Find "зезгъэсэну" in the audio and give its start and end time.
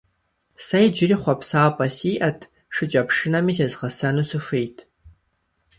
3.57-4.27